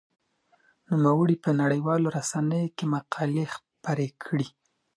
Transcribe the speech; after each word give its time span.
نوموړي 0.89 1.35
په 1.43 1.49
نړيوالو 1.61 2.07
رسنيو 2.17 2.73
کې 2.77 2.85
مقالې 2.95 3.45
خپرې 3.55 4.07
کړې. 4.23 4.47